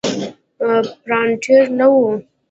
[1.05, 1.99] پرنټر نه و.